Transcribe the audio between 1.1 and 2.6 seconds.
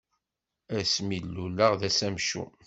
d-luleɣ d ass amcum.